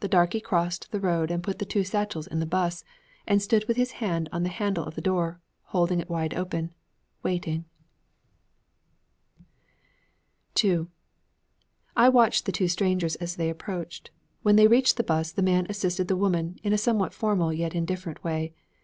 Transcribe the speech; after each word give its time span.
The 0.00 0.08
darkey 0.08 0.40
crossed 0.42 0.90
the 0.90 0.98
road 0.98 1.30
and 1.30 1.44
put 1.44 1.60
the 1.60 1.64
two 1.64 1.84
satchels 1.84 2.26
in 2.26 2.40
the 2.40 2.44
'bus 2.44 2.82
and 3.24 3.40
stood 3.40 3.68
with 3.68 3.76
his 3.76 3.92
hand 4.02 4.28
on 4.32 4.42
the 4.42 4.48
handle 4.48 4.84
of 4.84 4.96
the 4.96 5.00
door, 5.00 5.40
holding 5.66 6.00
it 6.00 6.10
wide 6.10 6.34
open, 6.34 6.70
waiting. 7.22 7.66
II 10.64 10.88
I 11.96 12.08
watched 12.08 12.46
the 12.46 12.50
two 12.50 12.66
strangers 12.66 13.14
as 13.22 13.36
they 13.36 13.48
approached. 13.48 14.10
When 14.42 14.56
they 14.56 14.66
reached 14.66 14.96
the 14.96 15.04
'bus 15.04 15.30
the 15.30 15.40
man 15.40 15.68
assisted 15.70 16.08
the 16.08 16.16
woman, 16.16 16.58
in 16.64 16.72
a 16.72 16.76
somewhat 16.76 17.14
formal 17.14 17.52
yet 17.52 17.72
indifferent 17.72 18.24
way. 18.24 18.52